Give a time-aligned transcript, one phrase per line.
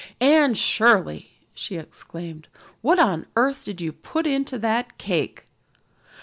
[0.19, 2.47] "Anne Shirley!" she exclaimed,
[2.81, 5.45] "what on earth did you put into that cake?"